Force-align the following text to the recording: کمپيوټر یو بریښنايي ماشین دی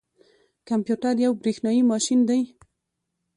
کمپيوټر 0.69 1.13
یو 1.25 1.31
بریښنايي 1.41 1.81
ماشین 1.91 2.19
دی 2.29 2.41